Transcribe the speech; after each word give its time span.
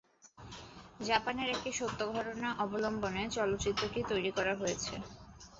জাপানের 0.99 1.47
একটি 1.49 1.71
সত্য 1.79 1.99
ঘটনা 2.13 2.47
অবলম্বনে 2.63 3.23
চলচ্চিত্রটি 3.35 3.99
তৈরি 4.11 4.31
করা 4.37 4.53
হয়েছে। 4.55 4.93